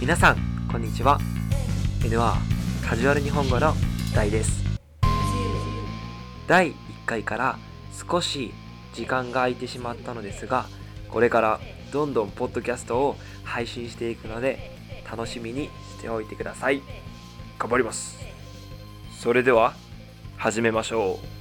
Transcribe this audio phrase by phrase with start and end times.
[0.00, 1.20] 皆さんこんにちは。
[2.00, 3.74] N1 カジュアル日本語の
[4.14, 4.64] 大です。
[6.46, 7.58] 第1回から
[8.08, 8.54] 少し
[8.94, 10.64] 時間が空いてしまったのですが
[11.10, 11.60] これから
[11.92, 14.74] どんどんポッドキャストを配信していくので
[15.04, 15.66] 楽しみに
[15.98, 16.80] しておいてください。
[17.58, 18.18] 頑張ります。
[19.18, 19.74] それでは
[20.38, 21.39] 始めましょう。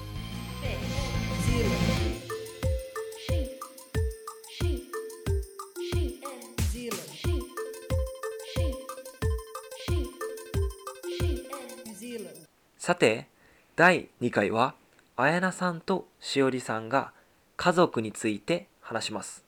[12.79, 13.27] さて
[13.75, 14.73] 第2回は
[15.17, 17.11] あやなさんとしおりさんが
[17.57, 19.43] 家族について話します。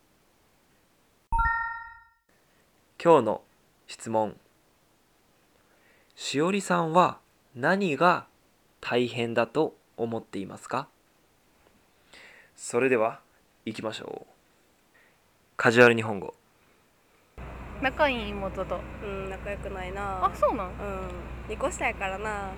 [3.01, 3.41] 今日の
[3.87, 4.35] 質問。
[6.13, 7.19] しおりさんは
[7.55, 8.25] 何が
[8.81, 10.89] 大変だと思っていますか？
[12.57, 13.21] それでは
[13.63, 14.31] 行きましょう。
[15.55, 16.33] カジュアル日本語。
[17.81, 18.81] 仲いい妹と。
[19.01, 20.25] うん仲良くないな。
[20.25, 20.67] あそうなん？
[20.67, 22.51] うん2個下やからな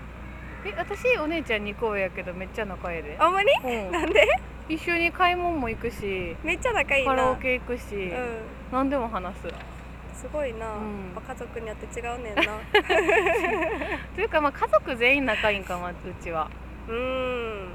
[0.66, 3.18] え私お姉ちゃん2個上やけどめっちゃ仲ええで。
[3.20, 3.92] あんまりうん。
[3.92, 4.28] なんで？
[4.70, 7.12] 一緒に買い物も行くしめっちゃ仲いいな。
[7.12, 8.38] カラオケ行くし、うん。
[8.72, 9.48] 何でも話す。
[10.22, 11.12] すごいな、うん。
[11.28, 12.44] 家族によって違うねんな。
[14.16, 16.50] というかまあ家族全員仲いいんかもうちは。
[16.88, 17.68] うん。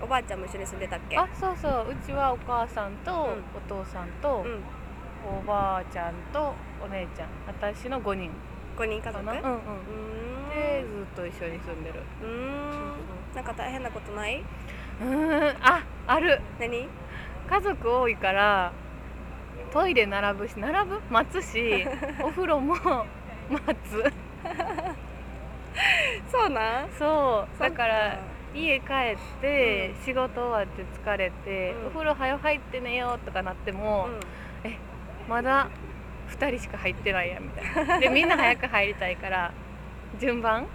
[0.00, 1.16] おばあちゃんも一緒に住んでたっけ？
[1.18, 1.90] あそうそう。
[1.90, 3.76] うちはお母さんとうん。
[3.78, 4.62] お父さんと、うん。
[5.38, 6.54] おばあちゃんと
[6.84, 7.28] お姉ちゃん。
[7.48, 8.30] 私の5人。
[8.76, 9.20] 5人家族？
[9.20, 9.40] うんうん
[10.54, 12.00] ずっと一緒に住んでる。
[12.22, 12.92] うーん。
[13.34, 14.42] なんか大変なことない？
[15.00, 15.56] うーん。
[15.60, 16.40] あある。
[16.60, 16.88] 何？
[17.48, 18.72] 家族多いから
[19.72, 21.00] トイレ並ぶし並ぶ？
[21.10, 21.86] 待つし
[22.22, 22.74] お風呂も
[23.50, 24.12] 待つ。
[26.30, 26.90] そうなん？
[26.98, 27.60] そう。
[27.60, 28.18] だから
[28.52, 31.86] そ家帰って、仕事終わって疲れて、うん。
[31.88, 34.78] お風呂早入って寝ようとかなってもっ、か
[35.28, 35.68] まだ
[36.28, 37.98] 2人しか入ってないやみたいな。
[37.98, 39.52] でみんな早く入りたいから
[40.18, 40.58] 順番？
[40.58, 40.68] うん、うん、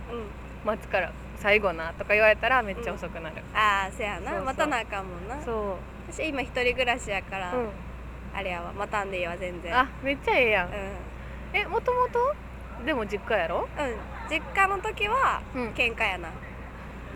[0.65, 4.41] 待つから最後なとか言われたらめっちゃ遅くなる、ああせやな。
[4.41, 5.41] 待たなあかんもんな。
[5.43, 5.77] そ
[6.11, 7.69] 私今一人暮らしやから、う、うん、
[8.33, 8.73] あれやわ。
[8.73, 9.77] 待たんでいいわ全然。
[9.77, 10.67] あめっちゃええやん。
[10.67, 10.73] うん。
[11.53, 12.35] えもともと
[12.85, 13.67] でも実家やろ？
[13.77, 13.95] うん。
[14.29, 15.69] 実家の時はうん。
[15.69, 16.29] 喧嘩やな。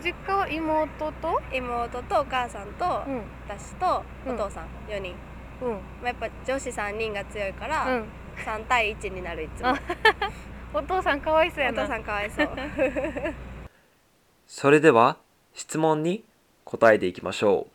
[0.02, 1.40] 実家は妹と？
[1.52, 3.22] 妹とお母さんとうん。
[3.48, 4.34] 私とうん。
[4.34, 5.14] お父さん4人、
[5.60, 5.72] うん。
[5.72, 8.04] まあ、やっぱ女子3人が強いから、うん。
[8.44, 9.68] 3対1になるいつも。
[9.68, 9.78] あ
[10.76, 11.82] お父さんかわいそうやな。
[11.84, 12.48] お父さんかわいそう。
[14.48, 15.16] それでは
[15.54, 16.24] 質問に
[16.64, 17.72] 答えていきましょう。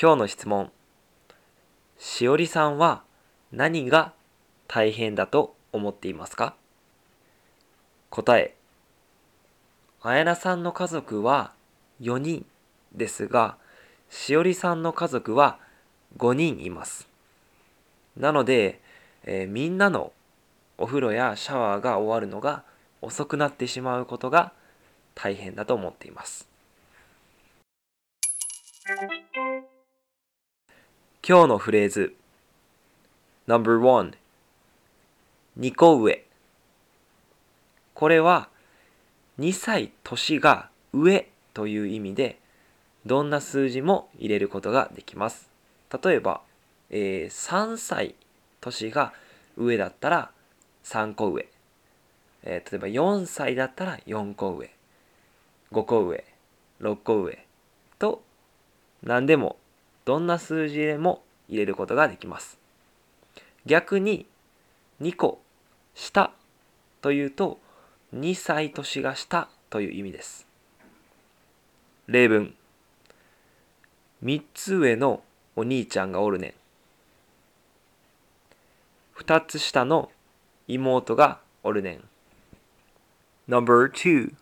[0.00, 0.70] 今日の質問。
[1.98, 3.02] しおりさんは
[3.50, 4.12] 何が
[4.68, 6.54] 大変だと思っていますか？
[8.10, 8.54] 答え。
[10.02, 11.52] あやなさんの家族は
[12.00, 12.46] 4人
[12.92, 13.56] ですが
[14.08, 15.58] しおりさんの家族は
[16.16, 17.08] 5人います。
[18.16, 18.80] なので、
[19.24, 20.12] えーみんなの
[20.80, 22.64] お風呂やシャワーが終わるのが
[23.02, 24.52] 遅くなってしまうことが
[25.14, 26.48] 大変だと思っています。
[31.22, 32.14] 今日のフレーズ。
[33.46, 34.14] No.1
[35.58, 36.24] 2個上。
[37.92, 38.48] これは
[39.38, 42.38] 2歳年が上という意味で
[43.04, 45.50] どんな数字も入れることができます。
[46.02, 46.40] 例えば、
[46.88, 48.14] えー3歳
[48.62, 49.12] 年が
[49.58, 50.30] 上だったら
[50.84, 51.48] 3個上、
[52.42, 54.70] えー例えば4歳だったら4個上。
[55.72, 56.24] 5個上。
[56.80, 57.46] 6個上。
[57.98, 58.22] と
[59.02, 59.56] 何でも
[60.04, 62.58] どんな数字でも入れることができます。
[63.66, 64.26] 逆に
[65.00, 65.40] 2個
[65.94, 66.32] 下
[67.02, 67.58] というと
[68.14, 70.46] 2歳年が下という意味です。
[72.06, 72.54] 例文。
[74.24, 75.22] 3つ上の
[75.56, 76.54] お兄ちゃんがおるねん。
[79.22, 80.10] 2つ下の
[80.72, 82.04] 妹がおるねん。
[83.48, 84.34] No.2 っ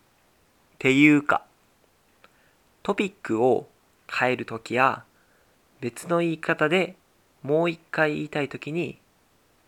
[0.77, 1.43] ていうか
[2.83, 3.67] トピックを
[4.11, 5.03] 変えるときや
[5.81, 6.95] 別の言い方で
[7.41, 8.99] もう一回言いたいときに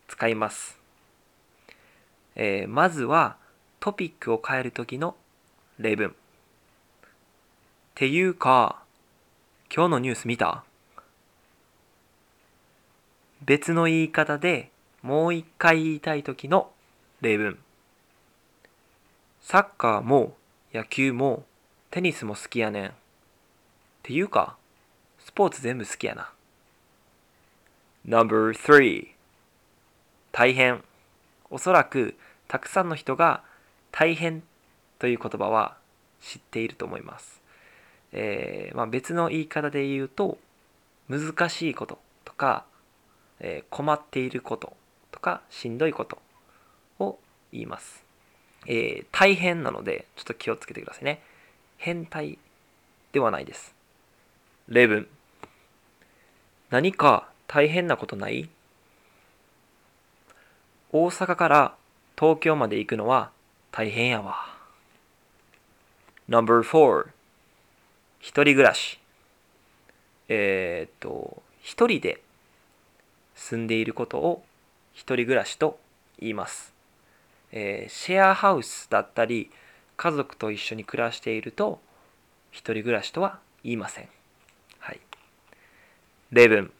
[0.08, 0.78] 使います、
[2.36, 3.38] えーまずは
[3.80, 5.16] トピックを変えるときの
[5.80, 6.10] 例文。
[6.10, 6.14] っ
[7.96, 8.84] ていうか
[9.74, 10.64] 今日のニュース見た？
[13.44, 14.71] 別の言い方で
[15.02, 16.70] もう一回言いたいときの
[17.22, 17.58] 例文。
[19.42, 20.36] サッカーも
[20.74, 21.44] 野球も
[21.90, 22.88] テニスも好きやねん。
[22.88, 22.92] っ
[24.04, 24.56] ていうか
[25.20, 26.32] スポーツ全部好きやな。
[28.06, 29.08] No.3
[30.32, 30.84] 大変。
[31.50, 32.16] おそらく
[32.48, 33.44] たくさんの人が
[33.92, 34.44] 大変
[35.00, 35.78] という言葉は
[36.22, 37.42] 知っていると思います、
[38.14, 40.38] えーまあ、別の言い方で言うと
[41.10, 42.66] 難しいこととか、
[43.40, 44.81] えー困っていること。
[45.22, 46.20] かしんどいこと
[47.00, 47.18] を
[47.52, 48.04] 言います。
[48.68, 51.22] えー大変なので、ちょっと気をつけてくださいね。
[51.78, 52.38] 変態
[53.12, 53.74] ではないです。
[54.68, 55.08] 例文。
[56.70, 58.50] 何か大変なことない？
[60.92, 61.76] 大阪から
[62.18, 63.32] 東京まで行くのは
[63.72, 64.56] 大変やわ。
[66.28, 67.08] No.4
[68.20, 69.00] 一人暮らし。
[70.30, 72.22] えーっと、一人で
[73.36, 74.44] 住んでいることを
[74.94, 75.80] 一人暮らしと
[76.20, 76.74] 言います。
[77.52, 79.52] えーシェアハウスだったり、
[79.98, 81.80] 家族と一緒に暮らしていると、
[82.52, 84.10] 一人暮らしとは言いません。
[84.80, 85.00] はい。
[86.32, 86.72] 例文。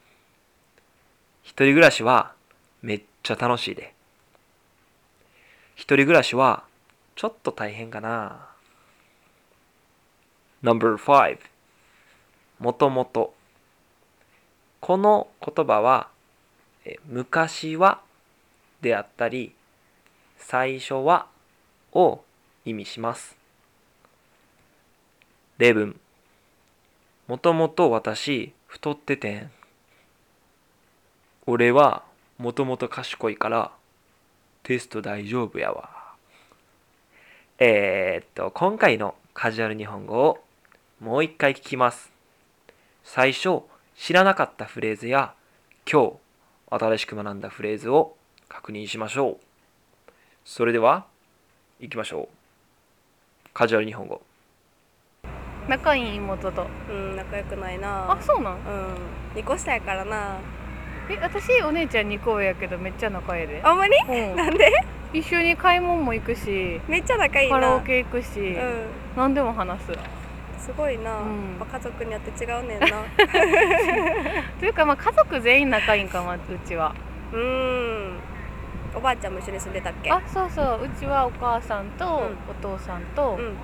[1.42, 2.34] 一人暮らしは
[2.82, 3.94] めっちゃ楽しいで。
[5.74, 6.64] 一人暮らしは
[7.16, 8.48] ちょっと大変かな。
[10.62, 11.38] No.5
[12.60, 13.34] もともと
[14.78, 16.08] この言葉は
[17.06, 18.00] 昔は
[18.80, 19.54] であったり
[20.38, 21.26] 最初は
[21.92, 22.22] を
[22.64, 23.36] 意味します。
[25.58, 25.98] 例文
[27.28, 29.50] もともと私太っててん。
[31.46, 32.02] 俺は
[32.38, 33.72] もともと賢いから
[34.62, 35.90] テスト大丈夫やわ。
[37.58, 40.42] えー、っと、今回のカジュアル日本語を
[41.00, 42.12] もう一回聞きます。
[43.04, 43.62] 最初、
[43.96, 45.34] 知らなかったフレーズや
[45.90, 46.12] 今日
[46.74, 48.16] 新しく学んだフレーズを
[48.48, 49.36] 確認しましょう。
[50.44, 51.04] それでは、
[51.80, 53.48] 行きましょう。
[53.52, 54.22] カジュアル日本語。
[55.68, 56.66] 仲いい妹と。
[56.88, 58.10] うん仲良くないな。
[58.10, 58.54] あそうなん？
[58.54, 59.38] うん。
[59.38, 60.38] 2個下やからな。
[61.10, 63.60] え私お姉ちゃん2個上やけどめっちゃ仲いいで。
[63.62, 63.94] あんまり？
[64.08, 64.36] うん。
[64.36, 64.70] なんで？
[65.12, 67.56] 一緒に買い物も行くしめっちゃ仲いいな。
[67.56, 68.86] カラオケ行くし、うん。
[69.14, 69.92] 何でも話す
[70.64, 71.58] すごいな、うん。
[71.58, 72.86] やっぱ家族によって違うねんな。
[74.60, 76.94] というかまあ家族全員仲いいんかもうちは。
[77.32, 78.18] うーん。
[78.94, 80.10] おばあちゃんも一緒に住んでたっけ？
[80.12, 80.84] あそうそう。
[80.84, 82.36] うちはお母さんとうん。
[82.48, 83.56] お父さんと、うん。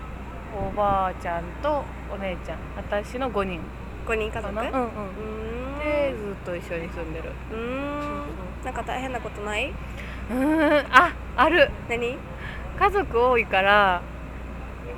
[0.69, 2.59] おばあちゃんとお姉ちゃん。
[2.77, 3.61] 私の5人。
[4.07, 4.53] 5人家族？
[4.53, 4.71] うかな？
[4.71, 5.79] うんうん。
[5.79, 7.31] でずっと一緒に住んでる。
[7.53, 8.23] うーん。
[8.65, 9.71] なんか大変なことない？
[10.31, 10.87] うーん。
[10.91, 11.71] あある。
[11.89, 12.19] 何？
[12.79, 14.01] 家族多いから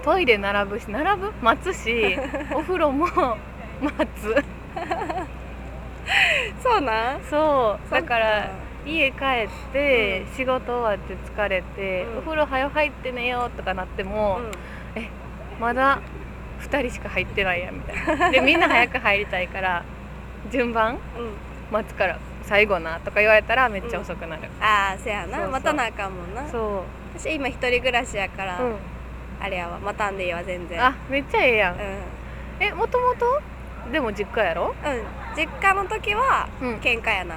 [0.03, 1.33] トイレ並ぶし並ぶ？
[1.43, 2.17] 待つし
[2.55, 3.07] お風呂も
[3.81, 4.45] 待つ。
[6.63, 7.21] そうなん？
[7.29, 7.91] そう。
[7.95, 8.51] だから
[8.87, 12.19] 家帰って、仕事終わって疲れて、うん。
[12.19, 14.51] お風呂早入って寝ようとかなっても、うん。
[15.61, 16.01] まだ
[16.63, 18.31] 2人しか入ってないやみたいな。
[18.31, 19.83] でみんな早く入りたいから
[20.51, 20.95] 順番？
[20.95, 20.99] うん。
[21.71, 25.47] 待つから最後なとか言われたらめっちゃ遅くなる、ああせやな。
[25.47, 26.49] 待たなあかんもんな。
[26.49, 26.83] そ
[27.17, 28.77] 私今一人暮らしやから、う、うん、
[29.41, 29.79] あれやわ。
[29.79, 30.85] 待たんでいいわ全然。
[30.85, 31.79] あめっちゃええやん、う
[32.61, 33.41] えもともと
[33.91, 34.67] でも実家やろ？
[34.67, 34.75] ん、うん、
[35.37, 36.75] 実家の時はうん。
[36.77, 37.37] 喧嘩やな。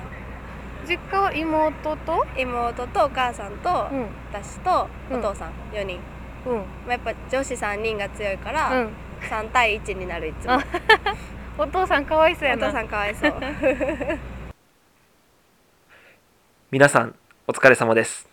[0.88, 2.26] 実家は妹と？
[2.38, 4.08] 妹とお母さんと、うん。
[4.32, 5.20] 私とうん。
[5.20, 6.00] お父さん4人、
[6.46, 6.58] うん。
[6.58, 8.90] まあやっぱ女子3人が強いから、うん。
[9.30, 10.54] 3対1になるいつも。
[10.54, 10.64] あ
[11.58, 12.68] お父さんかわいそうやな。
[12.68, 13.34] お父さんかわいそう。
[16.72, 17.16] 皆さん、
[17.48, 18.28] お疲れ様です。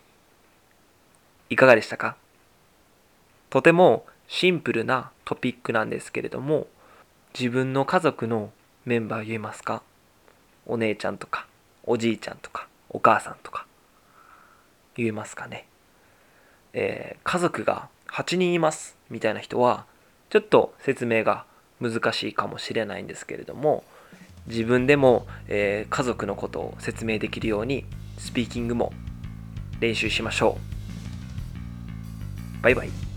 [1.51, 2.17] いかがでしたか？
[3.51, 6.69] とてもシンプルなトピックなんですけれども、
[7.39, 8.53] 自分の家族の
[8.85, 9.83] メンバー言えますか？
[10.67, 11.47] お姉ちゃんとか、
[11.85, 13.67] おじいちゃんとか、お母さんとか、
[14.97, 15.67] 言えますかね？
[16.73, 19.85] えー家族が8人いますみたいな人は、
[20.31, 21.45] ちょっと説明が
[21.81, 23.83] 難しいかもしれないんですけれども、
[24.47, 27.85] 自分でも、えー家族のことを説明できるように
[28.17, 28.93] スピーキングも
[29.81, 30.57] 練習しましょ
[32.61, 32.63] う。
[32.63, 33.10] バイバイ。